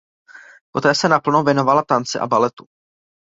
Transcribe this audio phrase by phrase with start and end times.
[0.73, 2.65] Poté se naplno věnovala tanci a baletu.